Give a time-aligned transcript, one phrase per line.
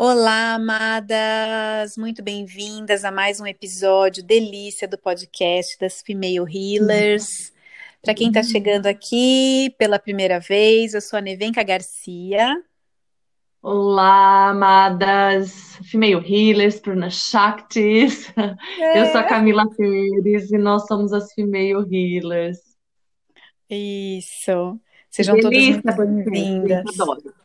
[0.00, 1.96] Olá, amadas!
[1.96, 7.52] Muito bem-vindas a mais um episódio delícia do podcast das Female Healers.
[8.00, 12.62] Para quem está chegando aqui pela primeira vez, eu sou a Nevenka Garcia.
[13.60, 18.32] Olá, amadas, Female Healers, Pruna Shaktis.
[18.78, 19.02] É.
[19.02, 22.60] Eu sou a Camila Pérez e nós somos as Female Healers.
[23.68, 24.78] Isso.
[25.10, 27.00] Sejam Delícia, todas muito bem-vindas.
[27.00, 27.37] Adoro.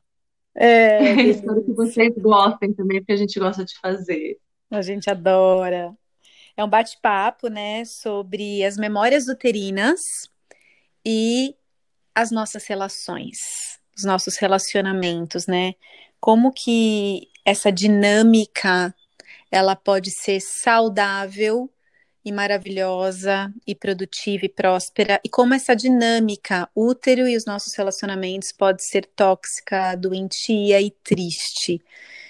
[0.56, 4.38] É, Espero que vocês gostem também, porque a gente gosta de fazer.
[4.70, 5.94] A gente adora.
[6.56, 10.00] É um bate-papo, né, sobre as memórias uterinas
[11.04, 11.56] e
[12.14, 15.74] as nossas relações, os nossos relacionamentos, né?
[16.20, 18.94] Como que essa dinâmica
[19.52, 21.73] ela pode ser saudável
[22.26, 28.52] e maravilhosa e produtiva e próspera e como essa dinâmica útero e os nossos relacionamentos
[28.52, 31.82] pode ser tóxica, doentia e triste.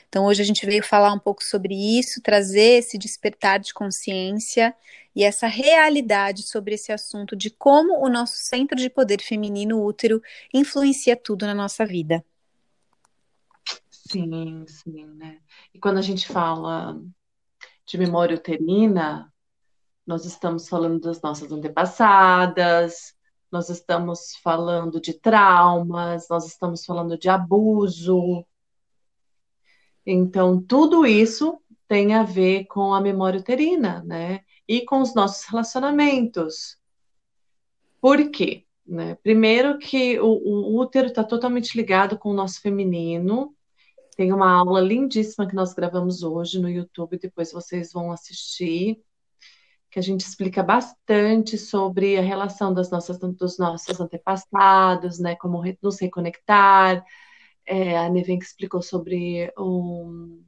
[0.09, 4.75] Então hoje a gente veio falar um pouco sobre isso, trazer esse despertar de consciência
[5.15, 10.21] e essa realidade sobre esse assunto de como o nosso centro de poder feminino útero
[10.53, 12.23] influencia tudo na nossa vida.
[13.89, 15.39] Sim, sim, né?
[15.73, 17.01] E quando a gente fala
[17.83, 19.32] de memória uterina,
[20.05, 23.15] nós estamos falando das nossas antepassadas,
[23.51, 28.45] nós estamos falando de traumas, nós estamos falando de abuso.
[30.05, 34.41] Então, tudo isso tem a ver com a memória uterina, né?
[34.67, 36.77] E com os nossos relacionamentos.
[38.01, 38.65] Por quê?
[38.85, 39.15] Né?
[39.15, 43.55] Primeiro que o, o útero está totalmente ligado com o nosso feminino.
[44.17, 49.01] Tem uma aula lindíssima que nós gravamos hoje no YouTube, depois vocês vão assistir
[49.93, 55.61] que a gente explica bastante sobre a relação das nossas, dos nossos antepassados, né, como
[55.83, 57.05] nos reconectar.
[57.63, 60.39] É, a Neven explicou sobre o,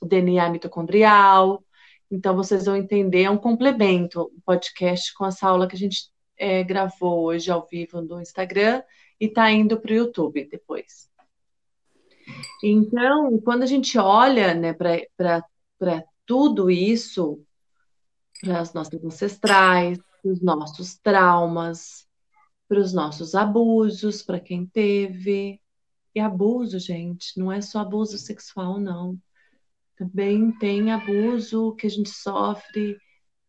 [0.00, 1.62] o DNA mitocondrial.
[2.10, 6.10] Então, vocês vão entender, é um complemento, um podcast com essa aula que a gente
[6.38, 8.82] é, gravou hoje ao vivo no Instagram
[9.20, 11.10] e está indo para o YouTube depois.
[12.64, 17.45] Então, quando a gente olha né, para tudo isso,
[18.40, 22.06] para as nossas ancestrais, para os nossos traumas,
[22.68, 25.60] para os nossos abusos, para quem teve.
[26.14, 29.18] E abuso, gente, não é só abuso sexual, não.
[29.96, 32.96] Também tem abuso que a gente sofre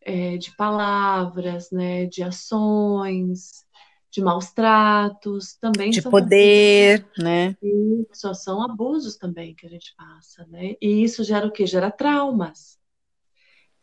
[0.02, 3.66] é, de palavras, né, de ações,
[4.10, 7.24] de maus tratos, também de poder, abusos.
[7.24, 7.56] né?
[7.62, 10.76] Isso, são abusos também que a gente passa, né?
[10.82, 11.66] E isso gera o quê?
[11.66, 12.78] Gera traumas.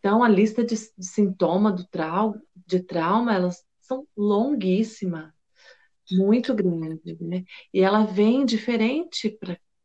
[0.05, 5.35] Então, a lista de, de sintoma do trau, de trauma, elas são longuíssima,
[6.13, 7.43] muito grande, né?
[7.73, 9.39] E ela vem diferente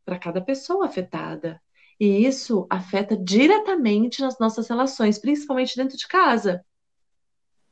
[0.04, 1.62] para cada pessoa afetada.
[1.98, 6.66] E isso afeta diretamente nas nossas relações, principalmente dentro de casa.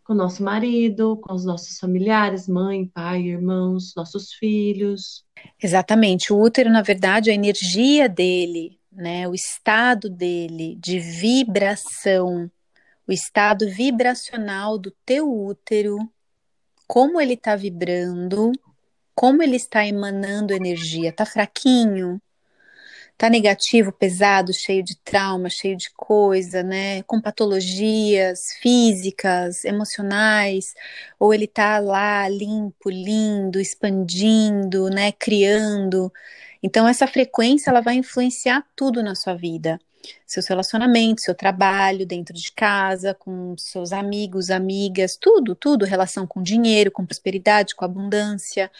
[0.05, 5.25] Com o nosso marido, com os nossos familiares, mãe, pai, irmãos, nossos filhos.
[5.61, 6.31] Exatamente.
[6.31, 12.51] O útero, na verdade, a energia dele né, o estado dele de vibração,
[13.07, 15.97] o estado vibracional do teu útero,
[16.87, 18.51] como ele está vibrando,
[19.13, 22.19] como ele está emanando energia, tá fraquinho,
[23.17, 30.73] tá negativo, pesado, cheio de trauma, cheio de coisa, né, com patologias físicas, emocionais,
[31.19, 36.11] ou ele tá lá limpo, lindo, expandindo, né, criando.
[36.61, 39.79] Então essa frequência ela vai influenciar tudo na sua vida.
[40.25, 46.41] Seus relacionamentos, seu trabalho dentro de casa, com seus amigos, amigas, tudo, tudo, relação com
[46.41, 48.71] dinheiro, com prosperidade, com abundância,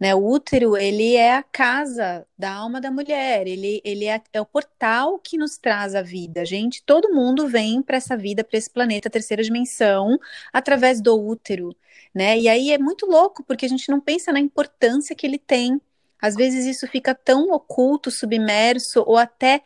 [0.00, 0.14] né?
[0.14, 4.46] O útero, ele é a casa da alma da mulher, ele, ele é, é o
[4.46, 6.44] portal que nos traz a vida.
[6.44, 10.18] Gente, todo mundo vem para essa vida, para esse planeta, terceira dimensão,
[10.52, 11.76] através do útero,
[12.14, 12.38] né?
[12.38, 15.80] E aí é muito louco, porque a gente não pensa na importância que ele tem
[16.22, 19.62] às vezes isso fica tão oculto, submerso ou até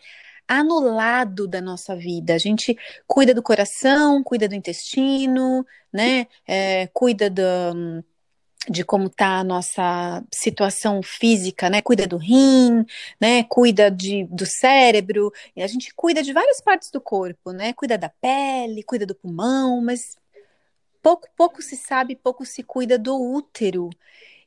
[0.49, 2.35] anulado da nossa vida.
[2.35, 2.77] A gente
[3.07, 6.27] cuida do coração, cuida do intestino, né?
[6.47, 7.43] É, cuida do,
[8.69, 11.83] de como está a nossa situação física, né?
[11.83, 12.85] Cuida do rim,
[13.21, 13.45] né?
[13.45, 15.33] Cuida de, do cérebro.
[15.57, 17.73] a gente cuida de várias partes do corpo, né?
[17.75, 20.17] Cuida da pele, cuida do pulmão, mas
[21.03, 23.91] pouco, pouco se sabe, pouco se cuida do útero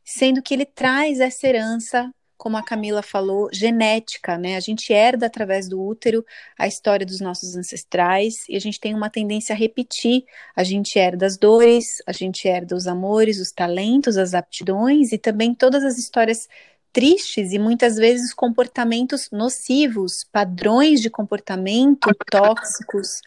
[0.09, 4.55] sendo que ele traz essa herança, como a Camila falou, genética, né?
[4.55, 6.25] A gente herda através do útero
[6.57, 10.23] a história dos nossos ancestrais e a gente tem uma tendência a repetir.
[10.55, 15.17] A gente herda as dores, a gente herda os amores, os talentos, as aptidões e
[15.19, 16.47] também todas as histórias
[16.91, 23.21] tristes e muitas vezes comportamentos nocivos, padrões de comportamento tóxicos.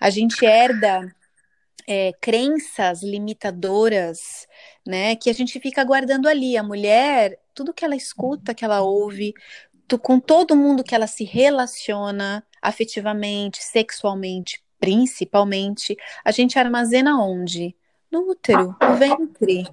[0.00, 1.14] A gente herda
[1.86, 4.46] é, crenças limitadoras,
[4.86, 6.56] né, que a gente fica guardando ali.
[6.56, 9.32] A mulher, tudo que ela escuta, que ela ouve,
[9.86, 17.76] tu, com todo mundo que ela se relaciona afetivamente, sexualmente, principalmente, a gente armazena onde?
[18.10, 19.66] No útero, no ventre.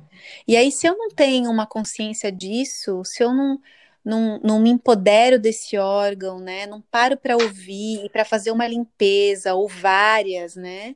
[0.48, 3.60] E aí, se eu não tenho uma consciência disso, se eu não,
[4.04, 6.66] não, não me empodero desse órgão, né?
[6.66, 10.96] Não paro para ouvir e para fazer uma limpeza ou várias, né?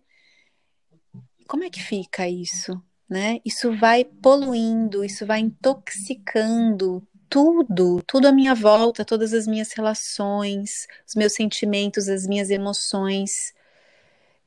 [1.47, 2.81] Como é que fica isso?
[3.09, 3.39] Né?
[3.45, 10.87] Isso vai poluindo, isso vai intoxicando tudo, tudo à minha volta, todas as minhas relações,
[11.07, 13.53] os meus sentimentos, as minhas emoções.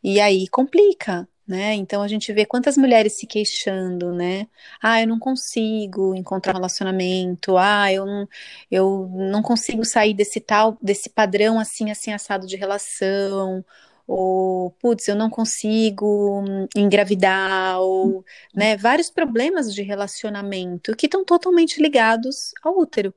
[0.03, 1.75] E aí complica, né?
[1.75, 4.47] Então a gente vê quantas mulheres se queixando, né?
[4.83, 7.57] Ah, eu não consigo encontrar um relacionamento.
[7.59, 8.29] Ah, eu não,
[8.71, 13.65] eu não consigo sair desse tal, desse padrão assim, assim assado de relação
[14.13, 16.43] ou putz, eu não consigo
[16.75, 23.15] engravidar, ou né, vários problemas de relacionamento que estão totalmente ligados ao útero.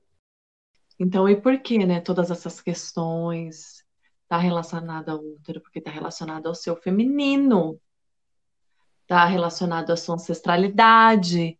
[0.99, 3.83] Então, e por que, né, todas essas questões
[4.29, 5.61] tá relacionada ao útero?
[5.61, 7.81] Porque está relacionado ao seu feminino,
[9.01, 11.57] está relacionado à sua ancestralidade.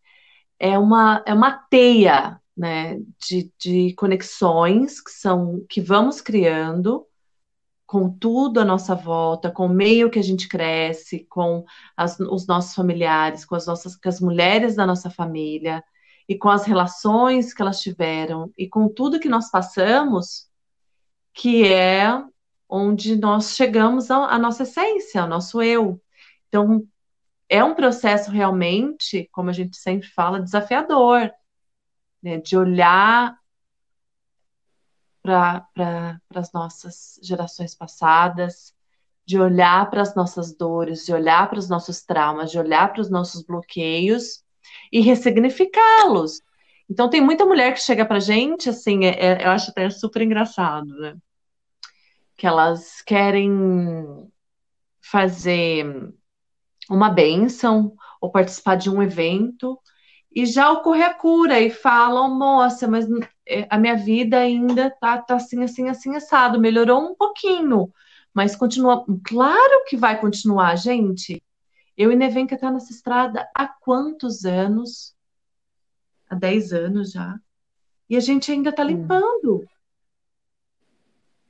[0.60, 7.08] É uma, é uma teia, né, de, de conexões que são que vamos criando
[7.94, 11.64] com tudo à nossa volta, com o meio que a gente cresce, com
[11.96, 15.84] as, os nossos familiares, com as nossas com as mulheres da nossa família
[16.28, 20.50] e com as relações que elas tiveram e com tudo que nós passamos,
[21.36, 22.20] que é
[22.68, 26.02] onde nós chegamos à nossa essência, ao nosso eu.
[26.48, 26.88] Então,
[27.48, 31.32] é um processo realmente, como a gente sempre fala, desafiador,
[32.24, 33.38] né, de olhar
[35.24, 38.76] para pra, as nossas gerações passadas,
[39.26, 43.02] de olhar para as nossas dores, de olhar para os nossos traumas, de olhar para
[43.02, 44.44] os nossos bloqueios
[44.92, 46.42] e ressignificá-los.
[46.90, 50.22] Então tem muita mulher que chega para gente, assim, é, é, eu acho até super
[50.22, 51.16] engraçado, né?
[52.36, 54.30] Que elas querem
[55.02, 56.14] fazer
[56.90, 59.80] uma benção ou participar de um evento
[60.36, 63.08] e já ocorre a cura e falam, moça, mas
[63.70, 67.92] a minha vida ainda tá, tá assim, assim, assim, assado, melhorou um pouquinho,
[68.34, 69.06] mas continua.
[69.24, 71.42] Claro que vai continuar, gente.
[71.98, 75.16] Eu e Nevenka tá nessa estrada há quantos anos?
[76.30, 77.40] Há 10 anos já.
[78.10, 78.88] E a gente ainda tá hum.
[78.88, 79.66] limpando.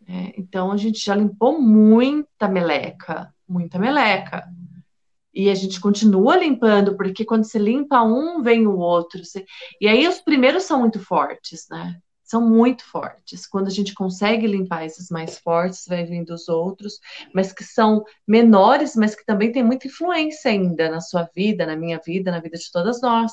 [0.08, 4.46] É, então a gente já limpou muita meleca, muita meleca.
[5.34, 9.26] E a gente continua limpando, porque quando você limpa um, vem o outro.
[9.26, 9.46] Você...
[9.82, 11.98] E aí os primeiros são muito fortes, né?
[12.24, 13.48] São muito fortes.
[13.48, 17.00] Quando a gente consegue limpar esses mais fortes, vai vindo os outros,
[17.34, 21.76] mas que são menores, mas que também têm muita influência ainda na sua vida, na
[21.76, 23.32] minha vida, na vida de todas nós.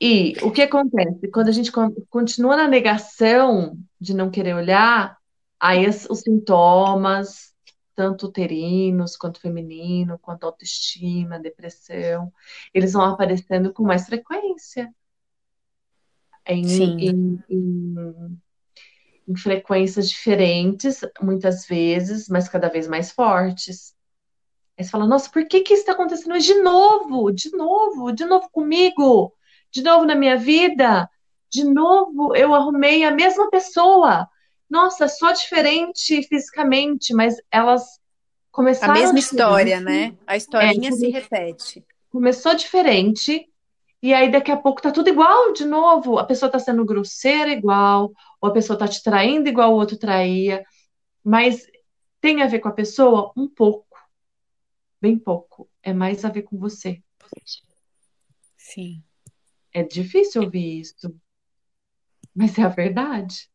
[0.00, 1.28] E o que acontece?
[1.30, 1.70] Quando a gente
[2.08, 5.16] continua na negação de não querer olhar,
[5.60, 7.49] aí os sintomas,
[8.00, 12.32] tanto uterinos, quanto feminino, quanto autoestima, depressão,
[12.72, 14.90] eles vão aparecendo com mais frequência.
[16.46, 18.40] Em, em, em,
[19.28, 23.94] em, frequências diferentes, muitas vezes, mas cada vez mais fortes.
[24.78, 27.30] Aí você fala, nossa, por que, que isso está acontecendo de novo?
[27.30, 29.34] De novo, de novo comigo,
[29.70, 31.06] de novo na minha vida,
[31.50, 34.26] de novo eu arrumei a mesma pessoa
[34.70, 37.98] nossa, só diferente fisicamente, mas elas
[38.52, 38.94] começaram.
[38.94, 40.16] A mesma história, né?
[40.26, 41.84] A historinha é, se repete.
[42.08, 43.48] Começou diferente,
[44.00, 46.18] e aí daqui a pouco tá tudo igual de novo.
[46.18, 49.98] A pessoa tá sendo grosseira igual, ou a pessoa tá te traindo igual o outro
[49.98, 50.64] traía.
[51.24, 51.66] Mas
[52.20, 53.32] tem a ver com a pessoa?
[53.36, 53.98] Um pouco.
[55.00, 55.68] Bem pouco.
[55.82, 57.02] É mais a ver com você.
[58.56, 59.02] Sim.
[59.72, 61.14] É difícil ouvir isso.
[62.34, 63.49] Mas é a verdade.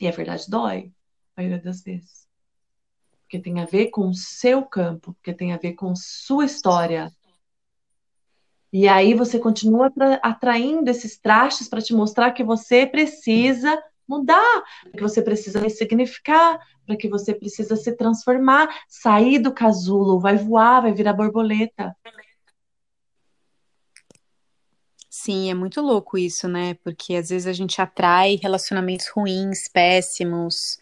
[0.00, 0.92] E a verdade dói,
[1.36, 2.26] a maioria das vezes.
[3.20, 7.12] Porque tem a ver com o seu campo, porque tem a ver com sua história.
[8.72, 15.00] E aí você continua atraindo esses trastes para te mostrar que você precisa mudar, que
[15.00, 20.92] você precisa ressignificar, para que você precisa se transformar, sair do casulo, vai voar, vai
[20.92, 21.96] virar borboleta.
[25.24, 26.74] Sim, é muito louco isso, né?
[26.74, 30.78] Porque às vezes a gente atrai relacionamentos ruins, péssimos,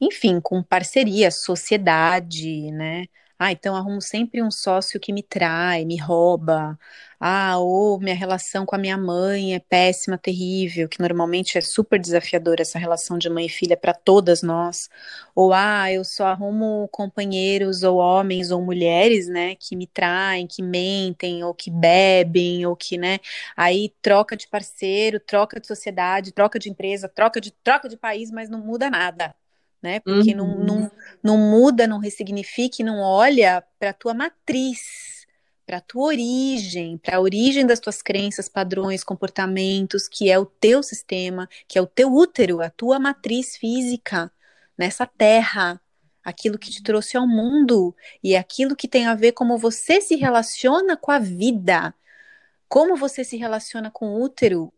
[0.00, 3.06] enfim, com parceria, sociedade, né?
[3.38, 6.78] Ah, então arrumo sempre um sócio que me trai, me rouba.
[7.20, 11.98] Ah, ou minha relação com a minha mãe é péssima, terrível, que normalmente é super
[12.00, 14.88] desafiadora essa relação de mãe e filha para todas nós.
[15.34, 20.62] Ou ah, eu só arrumo companheiros ou homens ou mulheres, né, que me traem, que
[20.62, 23.18] mentem, ou que bebem, ou que, né,
[23.56, 28.30] aí troca de parceiro, troca de sociedade, troca de empresa, troca de troca de país,
[28.30, 29.34] mas não muda nada
[29.82, 30.00] né?
[30.00, 30.36] Porque uhum.
[30.36, 30.90] não, não,
[31.22, 35.26] não muda, não ressignifica e não olha para a tua matriz,
[35.66, 40.46] para a tua origem, para a origem das tuas crenças, padrões, comportamentos, que é o
[40.46, 44.30] teu sistema, que é o teu útero, a tua matriz física
[44.78, 45.80] nessa terra,
[46.24, 50.16] aquilo que te trouxe ao mundo e aquilo que tem a ver como você se
[50.16, 51.94] relaciona com a vida.
[52.68, 54.72] Como você se relaciona com o útero,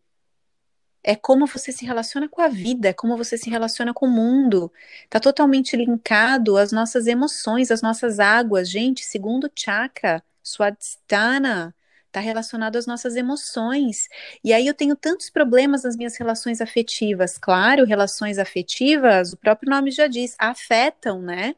[1.09, 4.11] é como você se relaciona com a vida, é como você se relaciona com o
[4.11, 4.71] mundo.
[5.05, 8.69] Está totalmente linkado às nossas emoções, às nossas águas.
[8.69, 11.75] Gente, segundo chakra, Swadhisthana,
[12.05, 14.07] está relacionado às nossas emoções.
[14.43, 17.39] E aí eu tenho tantos problemas nas minhas relações afetivas.
[17.39, 21.55] Claro, relações afetivas, o próprio nome já diz, afetam, né?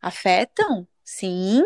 [0.00, 1.62] Afetam, sim,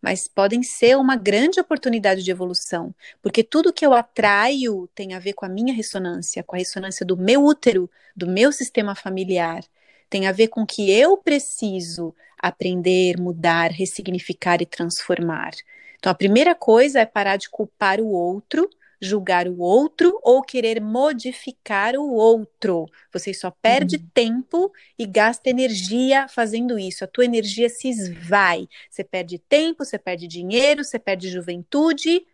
[0.00, 5.18] mas podem ser uma grande oportunidade de evolução, porque tudo que eu atraio tem a
[5.18, 9.64] ver com a minha ressonância, com a ressonância do meu útero, do meu sistema familiar,
[10.08, 15.50] tem a ver com que eu preciso aprender, mudar, ressignificar e transformar.
[15.98, 18.70] Então, a primeira coisa é parar de culpar o outro
[19.04, 22.86] julgar o outro ou querer modificar o outro.
[23.12, 24.08] Você só perde uhum.
[24.12, 27.04] tempo e gasta energia fazendo isso.
[27.04, 28.68] A tua energia se esvai.
[28.90, 32.26] Você perde tempo, você perde dinheiro, você perde juventude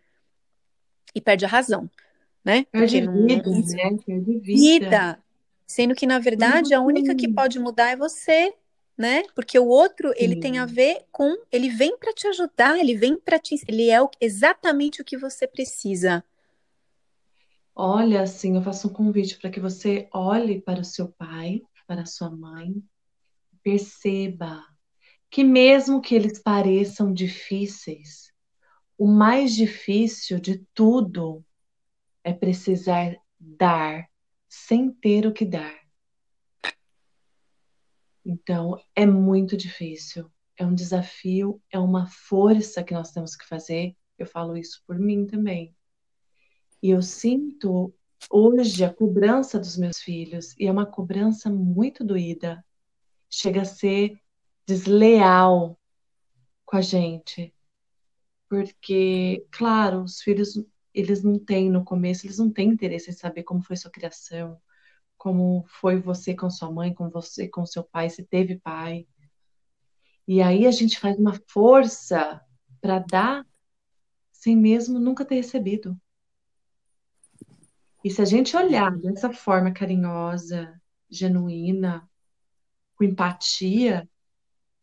[1.13, 1.89] e perde a razão,
[2.43, 2.65] né?
[2.71, 3.59] Perde vida, não...
[3.59, 3.97] né?
[4.05, 4.79] Perde vida.
[4.85, 5.23] vida.
[5.67, 8.53] Sendo que, na verdade, a única que pode mudar é você,
[8.97, 9.23] né?
[9.33, 13.17] Porque o outro, ele tem a ver com, ele vem para te ajudar, ele vem
[13.17, 16.23] para te, ele é o, exatamente o que você precisa.
[17.75, 22.01] Olha, assim, eu faço um convite para que você olhe para o seu pai, para
[22.01, 22.83] a sua mãe,
[23.63, 24.63] perceba
[25.29, 28.33] que mesmo que eles pareçam difíceis,
[28.97, 31.43] o mais difícil de tudo
[32.23, 34.07] é precisar dar
[34.49, 35.79] sem ter o que dar.
[38.23, 43.95] Então, é muito difícil, é um desafio, é uma força que nós temos que fazer.
[44.17, 45.73] Eu falo isso por mim também.
[46.81, 47.93] E eu sinto
[48.29, 52.63] hoje a cobrança dos meus filhos, e é uma cobrança muito doída.
[53.29, 54.19] Chega a ser
[54.65, 55.79] desleal
[56.65, 57.53] com a gente.
[58.49, 60.61] Porque, claro, os filhos,
[60.93, 64.59] eles não têm no começo, eles não têm interesse em saber como foi sua criação,
[65.17, 69.07] como foi você com sua mãe, como você com seu pai, se teve pai.
[70.27, 72.41] E aí a gente faz uma força
[72.81, 73.45] para dar
[74.31, 75.99] sem mesmo nunca ter recebido.
[78.03, 80.73] E se a gente olhar dessa forma carinhosa,
[81.09, 82.09] genuína,
[82.95, 84.09] com empatia,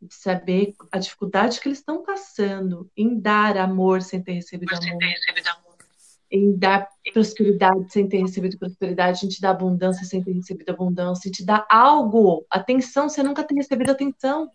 [0.00, 4.98] de saber a dificuldade que eles estão passando em dar amor sem ter recebido amor,
[6.30, 11.28] em dar prosperidade sem ter recebido prosperidade, em te dar abundância sem ter recebido abundância,
[11.28, 14.48] em te dar algo, atenção sem nunca ter recebido atenção.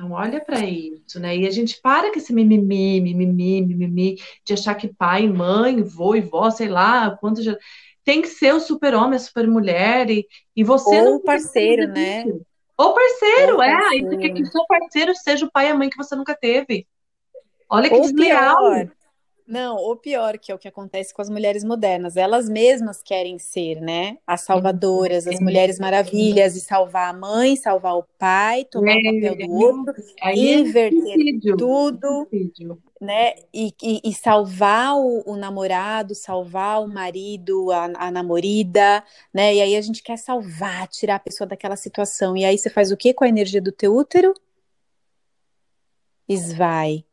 [0.00, 1.36] Então, olha para isso, né?
[1.36, 6.14] E a gente para com esse mimimi, mimimi, mimimi, de achar que pai, mãe, vô
[6.14, 7.54] e vó, sei lá, quanto já.
[8.02, 10.26] Tem que ser o super-homem, a super-mulher, e,
[10.56, 11.20] e você Ou não.
[11.20, 12.24] parceiro, né?
[12.78, 13.74] Ou parceiro, Ou é.
[13.88, 16.16] Aí você quer que o seu parceiro seja o pai e a mãe que você
[16.16, 16.86] nunca teve.
[17.68, 18.56] Olha que Ou desleal.
[18.56, 18.90] Pior,
[19.50, 23.36] não, o pior que é o que acontece com as mulheres modernas, elas mesmas querem
[23.36, 28.92] ser, né, as salvadoras, as mulheres maravilhas e salvar a mãe, salvar o pai, tomar
[28.92, 32.28] é, o papel do outro, é inverter tudo,
[33.00, 39.02] né, e, e, e salvar o, o, namorado, salvar o marido, a, a namorada,
[39.34, 42.70] né, e aí a gente quer salvar, tirar a pessoa daquela situação, e aí você
[42.70, 44.32] faz o que com a energia do teu útero?
[46.28, 47.04] Esvai.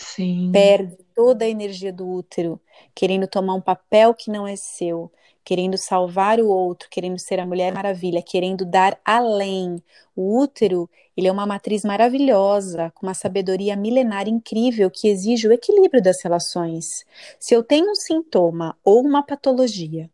[0.00, 0.50] Sim.
[0.52, 2.60] Perde toda a energia do útero,
[2.94, 5.12] querendo tomar um papel que não é seu,
[5.44, 9.82] querendo salvar o outro, querendo ser a Mulher Maravilha, querendo dar além.
[10.16, 15.52] O útero, ele é uma matriz maravilhosa, com uma sabedoria milenar incrível que exige o
[15.52, 17.04] equilíbrio das relações.
[17.38, 20.10] Se eu tenho um sintoma ou uma patologia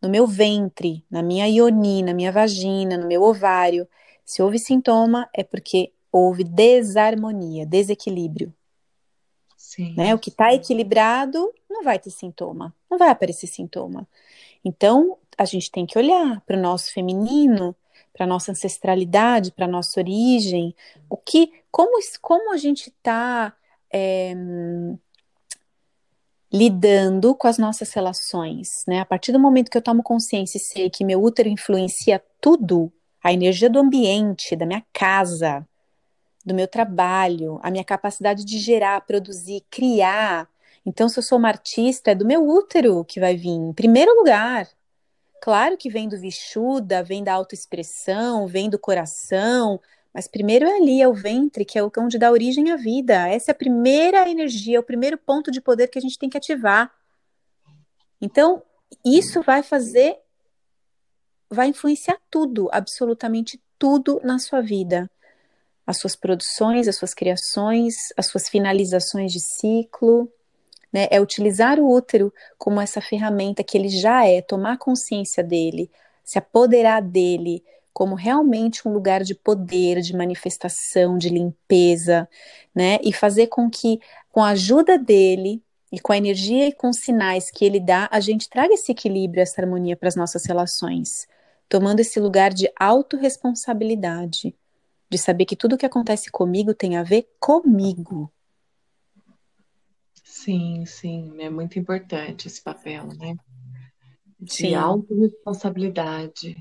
[0.00, 3.86] no meu ventre, na minha ioni, na minha vagina, no meu ovário,
[4.24, 8.54] se houve sintoma é porque houve desarmonia, desequilíbrio.
[9.60, 9.94] Sim.
[9.94, 10.14] Né?
[10.14, 14.08] O que está equilibrado não vai ter sintoma, não vai aparecer sintoma.
[14.64, 17.76] Então, a gente tem que olhar para o nosso feminino,
[18.14, 20.74] para nossa ancestralidade, para nossa origem,
[21.10, 23.54] o que, como, como a gente está
[23.92, 24.34] é,
[26.50, 29.00] lidando com as nossas relações, né?
[29.00, 32.90] A partir do momento que eu tomo consciência e sei que meu útero influencia tudo,
[33.22, 35.68] a energia do ambiente, da minha casa,
[36.44, 40.48] do meu trabalho, a minha capacidade de gerar, produzir, criar.
[40.84, 44.14] Então, se eu sou uma artista, é do meu útero que vai vir, em primeiro
[44.16, 44.68] lugar.
[45.42, 49.80] Claro que vem do Vishuda, vem da autoexpressão, vem do coração,
[50.12, 53.28] mas primeiro é ali, é o ventre, que é onde dá origem à vida.
[53.28, 56.28] Essa é a primeira energia, é o primeiro ponto de poder que a gente tem
[56.28, 56.92] que ativar.
[58.20, 58.62] Então,
[59.04, 60.18] isso vai fazer,
[61.48, 65.10] vai influenciar tudo, absolutamente tudo na sua vida.
[65.86, 70.30] As suas produções, as suas criações, as suas finalizações de ciclo.
[70.92, 71.06] Né?
[71.10, 75.90] É utilizar o útero como essa ferramenta que ele já é, tomar consciência dele,
[76.24, 82.28] se apoderar dele, como realmente um lugar de poder, de manifestação, de limpeza,
[82.74, 82.98] né?
[83.02, 86.98] E fazer com que, com a ajuda dele e com a energia e com os
[86.98, 91.26] sinais que ele dá, a gente traga esse equilíbrio, essa harmonia para as nossas relações,
[91.68, 94.54] tomando esse lugar de autorresponsabilidade,
[95.10, 98.32] de saber que tudo que acontece comigo tem a ver comigo.
[100.24, 103.36] Sim, sim, é muito importante esse papel, né?
[104.38, 106.56] De autorresponsabilidade,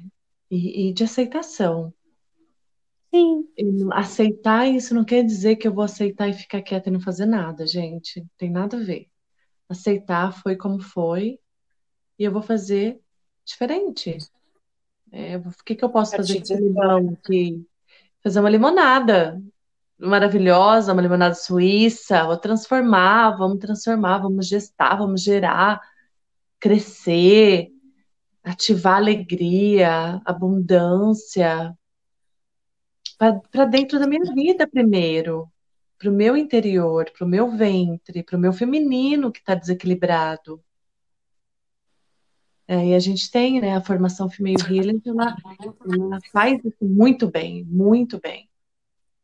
[0.49, 1.93] e, e de aceitação.
[3.13, 3.47] Sim.
[3.91, 7.25] aceitar isso não quer dizer que eu vou aceitar e ficar quieta e não fazer
[7.25, 8.25] nada, gente.
[8.37, 9.07] Tem nada a ver.
[9.67, 11.39] Aceitar foi como foi
[12.17, 12.99] e eu vou fazer
[13.43, 14.17] diferente.
[15.11, 17.17] É, o que, que eu posso fazer com limão?
[17.25, 17.65] Que,
[18.23, 19.41] fazer uma limonada
[19.97, 25.81] maravilhosa, uma limonada suíça, vou transformar, vamos transformar, vamos gestar, vamos gerar,
[26.59, 27.69] crescer,
[28.43, 31.75] ativar alegria, abundância
[33.51, 35.51] para dentro da minha vida primeiro,
[35.97, 40.63] para o meu interior, para o meu ventre, para o meu feminino que está desequilibrado.
[42.71, 45.35] É, e a gente tem né, a formação Female Healing, ela,
[45.91, 48.47] ela faz isso muito bem, muito bem.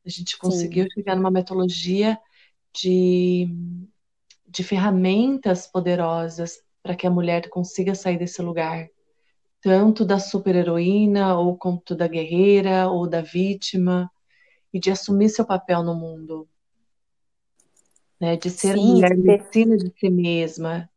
[0.04, 0.90] A gente conseguiu Sim.
[0.96, 2.18] chegar numa metodologia
[2.74, 3.48] de,
[4.48, 8.90] de ferramentas poderosas para que a mulher consiga sair desse lugar
[9.62, 14.12] tanto da super-heroína, ou quanto da guerreira, ou da vítima,
[14.74, 16.48] e de assumir seu papel no mundo.
[18.20, 18.38] Né?
[18.38, 20.90] De ser Sim, mulher medicina de si mesma,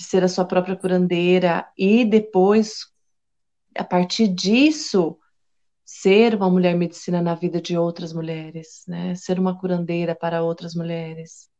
[0.00, 2.86] de ser a sua própria curandeira, e depois,
[3.76, 5.18] a partir disso,
[5.84, 9.14] ser uma mulher medicina na vida de outras mulheres, né?
[9.14, 11.50] Ser uma curandeira para outras mulheres.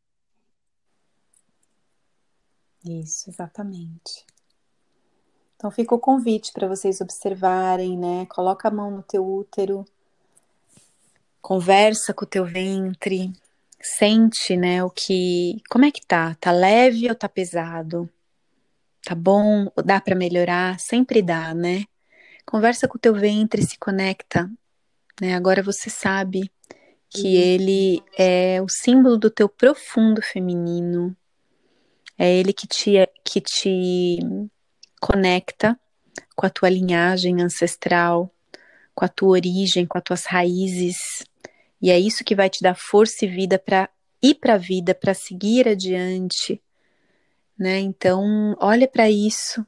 [2.83, 4.25] Isso, exatamente.
[5.55, 8.25] Então fica o convite para vocês observarem, né?
[8.25, 9.85] Coloca a mão no teu útero,
[11.39, 13.31] conversa com o teu ventre,
[13.79, 16.35] sente, né, o que, como é que tá?
[16.35, 18.09] Tá leve ou tá pesado?
[19.03, 19.71] Tá bom?
[19.83, 20.79] Dá para melhorar?
[20.79, 21.85] Sempre dá, né?
[22.45, 24.49] Conversa com o teu ventre, se conecta,
[25.19, 25.35] né?
[25.35, 26.51] Agora você sabe
[27.09, 31.15] que ele é o símbolo do teu profundo feminino.
[32.17, 34.19] É ele que te que te
[34.99, 35.77] conecta
[36.35, 38.33] com a tua linhagem ancestral,
[38.93, 40.97] com a tua origem, com as tuas raízes.
[41.81, 43.89] E é isso que vai te dar força e vida para
[44.21, 46.61] ir para a vida, para seguir adiante.
[47.61, 47.77] Né?
[47.79, 49.63] Então, olha para isso.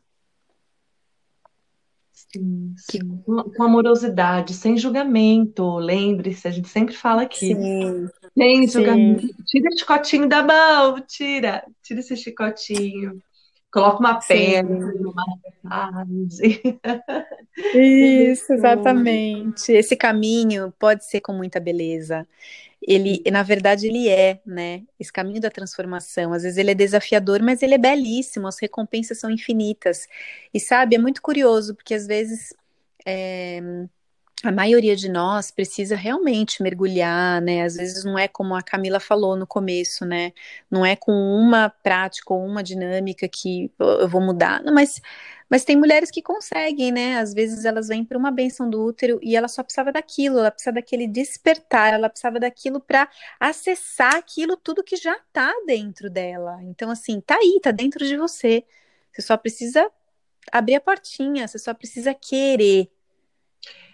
[2.11, 2.99] Sim, sim.
[2.99, 3.53] Que...
[3.55, 5.77] Com amorosidade, sem julgamento.
[5.77, 7.53] Lembre-se, a gente sempre fala aqui.
[7.53, 8.07] Sim.
[8.35, 9.27] Sem julgamento.
[9.45, 11.63] Tira o chicotinho da mão, tira.
[11.83, 13.21] Tira esse chicotinho.
[13.73, 14.93] Coloca uma pedra,
[15.63, 16.05] uma
[17.73, 19.71] Isso, exatamente.
[19.71, 22.27] Esse caminho pode ser com muita beleza.
[22.79, 24.83] Ele, na verdade, ele é, né?
[24.99, 26.33] Esse caminho da transformação.
[26.33, 28.45] Às vezes ele é desafiador, mas ele é belíssimo.
[28.45, 30.07] As recompensas são infinitas.
[30.53, 32.53] E sabe, é muito curioso porque às vezes
[33.03, 33.59] é,
[34.43, 37.63] a maioria de nós precisa realmente mergulhar, né?
[37.63, 40.33] Às vezes não é como a Camila falou no começo, né?
[40.69, 45.01] Não é com uma prática ou uma dinâmica que eu vou mudar, não, mas
[45.49, 47.19] mas tem mulheres que conseguem, né?
[47.19, 50.49] Às vezes elas vêm para uma benção do útero e ela só precisava daquilo, ela
[50.51, 53.07] precisa daquele despertar, ela precisava daquilo para
[53.39, 56.59] acessar aquilo tudo que já está dentro dela.
[56.63, 58.65] Então assim, tá aí, tá dentro de você.
[59.13, 59.89] Você só precisa
[60.51, 62.89] abrir a portinha, você só precisa querer.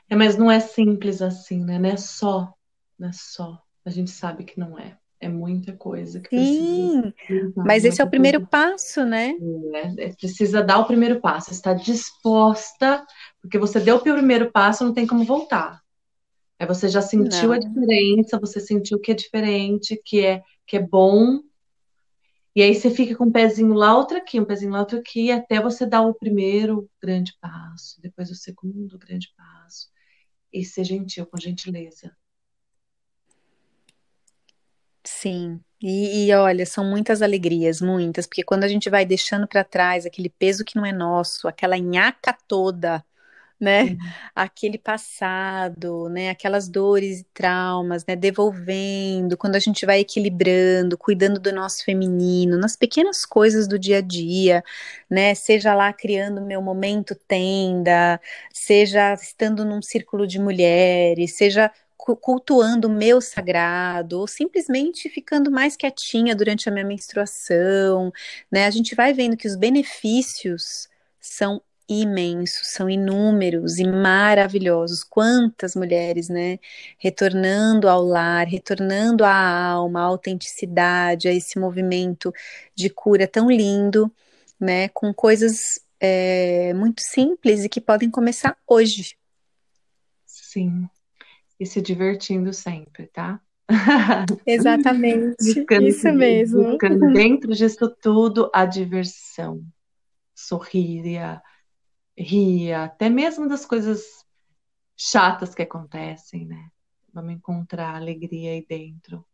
[0.09, 1.77] É, mas não é simples assim, né?
[1.77, 2.53] Não é só,
[2.97, 3.61] não é só.
[3.85, 4.97] A gente sabe que não é.
[5.21, 7.53] É muita coisa que Sim, precisa.
[7.57, 9.35] Mas esse é o primeiro passo, né?
[9.73, 13.05] É, é, precisa dar o primeiro passo, estar disposta,
[13.41, 15.81] porque você deu o primeiro passo, não tem como voltar.
[16.57, 17.55] Aí você já sentiu não.
[17.55, 21.39] a diferença, você sentiu que é diferente, que é que é bom,
[22.55, 25.31] e aí você fica com um pezinho lá, outro aqui, um pezinho lá, outro aqui,
[25.31, 29.87] até você dar o primeiro grande passo, depois o segundo grande passo.
[30.51, 32.15] E ser gentil, com gentileza.
[35.03, 39.63] Sim, e, e, olha, são muitas alegrias, muitas, porque quando a gente vai deixando para
[39.63, 43.03] trás aquele peso que não é nosso, aquela nhaca toda,
[43.59, 43.83] né?
[43.83, 43.97] Uhum.
[44.33, 46.29] Aquele passado, né?
[46.29, 48.15] Aquelas dores e traumas, né?
[48.15, 53.97] Devolvendo, quando a gente vai equilibrando, cuidando do nosso feminino, nas pequenas coisas do dia
[53.97, 54.63] a dia,
[55.09, 55.35] né?
[55.35, 58.19] Seja lá criando meu momento tenda,
[58.53, 61.71] seja estando num círculo de mulheres, seja
[62.21, 68.11] cultuando o meu sagrado, ou simplesmente ficando mais quietinha durante a minha menstruação,
[68.51, 68.65] né?
[68.65, 70.87] A gente vai vendo que os benefícios
[71.19, 75.03] são imensos, são inúmeros e maravilhosos.
[75.03, 76.59] Quantas mulheres, né,
[76.97, 82.31] retornando ao lar, retornando à alma, à autenticidade, a esse movimento
[82.75, 84.11] de cura tão lindo,
[84.59, 89.17] né, com coisas é, muito simples e que podem começar hoje.
[90.25, 90.87] Sim,
[91.59, 93.41] e se divertindo sempre, tá?
[94.45, 96.63] Exatamente, buscando, isso mesmo.
[96.63, 99.63] Buscando dentro disso tudo a diversão,
[100.33, 101.41] sorrir, a
[102.19, 104.25] ria, até mesmo das coisas
[104.95, 106.69] chatas que acontecem, né?
[107.13, 109.25] Vamos encontrar alegria aí dentro.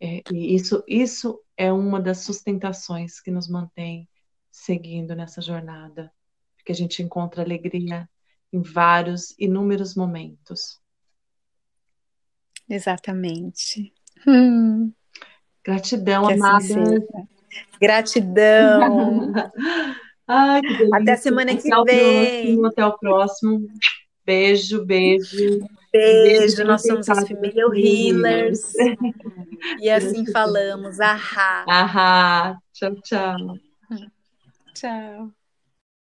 [0.00, 4.08] É, e isso, isso é uma das sustentações que nos mantém
[4.50, 6.12] seguindo nessa jornada,
[6.56, 8.08] porque a gente encontra alegria
[8.52, 10.80] em vários, inúmeros momentos.
[12.68, 13.92] Exatamente.
[14.26, 14.92] Hum.
[15.62, 16.74] Gratidão, que assim.
[17.80, 19.32] Gratidão.
[20.26, 20.96] Ai, que delícia.
[20.96, 22.42] Até semana que até vem.
[22.42, 23.66] Próximo, até o próximo.
[24.24, 25.66] Beijo, beijo.
[25.92, 28.72] Beijo, beijo nós somos as Female Healers.
[29.80, 31.00] e assim falamos.
[31.00, 31.64] Ahá.
[31.68, 32.58] Ahá.
[32.72, 33.58] Tchau, tchau.
[34.74, 35.32] Tchau.